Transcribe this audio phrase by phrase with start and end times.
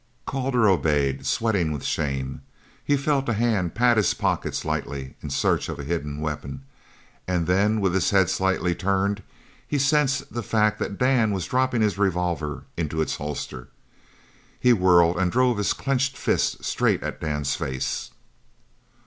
[0.25, 2.41] Calder obeyed, sweating with shame.
[2.83, 6.63] He felt a hand pat his pockets lightly in search for a hidden weapon,
[7.27, 9.21] and then, with his head slightly turned,
[9.67, 13.67] he sensed the fact that Dan was dropping his revolver into its holster.
[14.59, 18.09] He whirled and drove his clenched fist straight at Dan's face.